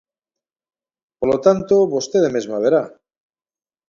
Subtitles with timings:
[1.19, 2.83] Polo tanto, vostede mesma verá.